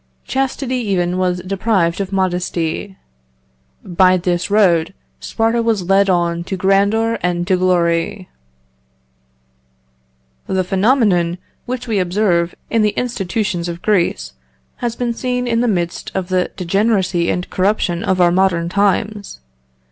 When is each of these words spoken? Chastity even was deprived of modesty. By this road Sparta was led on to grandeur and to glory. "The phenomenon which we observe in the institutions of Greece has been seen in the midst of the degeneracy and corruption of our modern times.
Chastity 0.25 0.77
even 0.77 1.19
was 1.19 1.43
deprived 1.43 2.01
of 2.01 2.11
modesty. 2.11 2.97
By 3.85 4.17
this 4.17 4.49
road 4.49 4.95
Sparta 5.19 5.61
was 5.61 5.83
led 5.89 6.09
on 6.09 6.43
to 6.45 6.57
grandeur 6.57 7.19
and 7.21 7.45
to 7.45 7.55
glory. 7.55 8.27
"The 10.47 10.63
phenomenon 10.63 11.37
which 11.67 11.87
we 11.87 11.99
observe 11.99 12.55
in 12.71 12.81
the 12.81 12.97
institutions 12.97 13.69
of 13.69 13.83
Greece 13.83 14.33
has 14.77 14.95
been 14.95 15.13
seen 15.13 15.47
in 15.47 15.61
the 15.61 15.67
midst 15.67 16.11
of 16.15 16.29
the 16.29 16.49
degeneracy 16.57 17.29
and 17.29 17.47
corruption 17.51 18.03
of 18.03 18.19
our 18.19 18.31
modern 18.31 18.69
times. 18.69 19.39